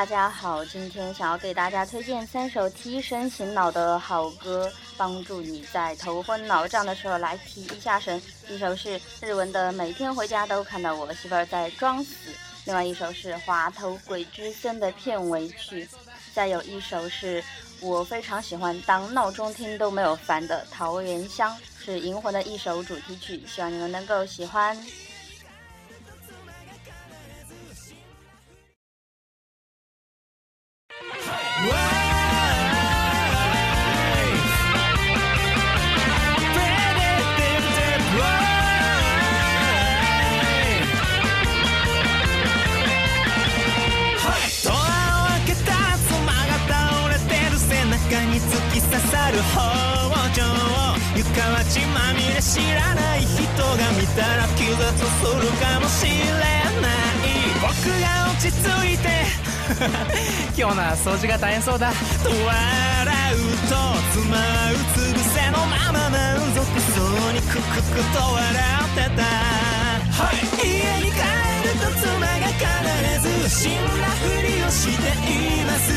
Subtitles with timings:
[0.00, 8.18] 大家好，今天想要给大家推荐三首提神醒脑的好歌，帮助你在头昏脑胀的时候来提一下神。
[8.48, 12.14] 一首是日文的《每天回家都看到我媳妇儿在装死》，
[12.64, 15.86] 另外一首是《滑头鬼之森》的片尾曲，
[16.32, 17.44] 再有一首是
[17.80, 21.54] 我非常喜欢当闹钟听都没有烦的《桃源乡》，
[21.84, 24.74] 是《银魂》的一首主题曲，希望你们能够喜欢。
[51.70, 56.60] 血まみれ知らない人が見たら気絶するかもしれない。
[57.60, 57.68] 僕
[58.00, 59.39] が落ち着いて
[60.56, 61.90] 今日の掃除が大変そうだ。
[61.90, 62.34] と笑
[63.34, 63.76] うと
[64.12, 71.18] 妻うつ伏せのまま満足そうにクククと笑ってた、はい、家に帰
[71.62, 72.66] ると妻が必
[73.22, 75.92] ず死んだふりをしています。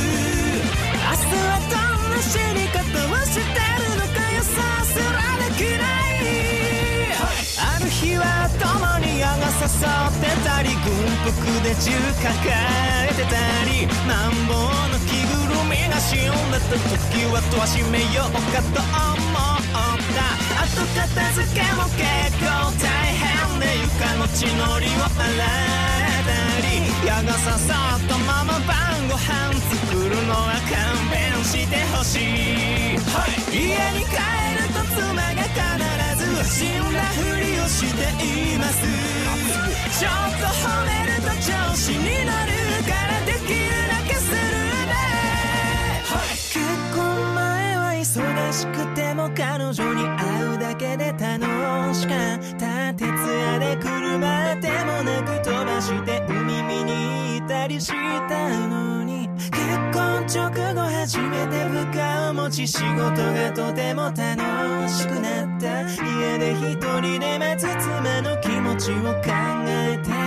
[0.93, 1.75] 明日はど
[2.09, 2.82] んな死に方
[9.53, 12.33] に矢が刺さってたり軍服で銃抱
[13.05, 13.37] えてた
[13.69, 14.53] りなんぼ
[14.89, 29.53] の着ぐるみが死んだった時は戸は閉めようかと思った後片付けも結構大変で床の血のりを洗えたり矢が刺さったまま晩ご飯
[29.85, 34.42] 作るのは勘弁してほしい、はい、家に帰
[34.95, 38.75] 妻が必ず死んだふりをしています。
[39.99, 42.51] ちょっと褒めると調子に乗る
[42.83, 44.35] からできるだけする
[44.87, 44.91] ね、
[46.05, 46.59] 結
[46.95, 46.99] 婚
[47.35, 48.03] 前は忙
[48.53, 52.93] しくても彼女に会うだけで楽しかった。
[52.93, 56.91] 徹夜で車でもなく飛ばして海見に
[57.39, 57.93] 行ったりした
[58.67, 59.29] のに。
[59.37, 59.51] 結
[59.91, 59.92] 婚
[60.25, 65.81] 直後初めて部下を持ち仕事がとても楽しくなった。
[65.81, 69.29] 家で一人で待つ妻の気持ちを考
[69.67, 70.22] えて。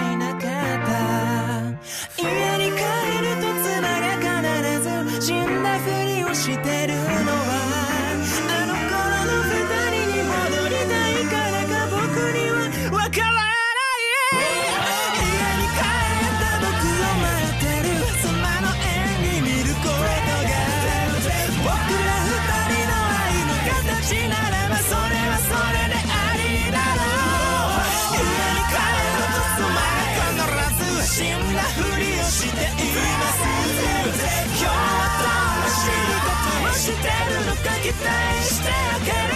[37.88, 38.10] るのか
[38.42, 39.35] 期待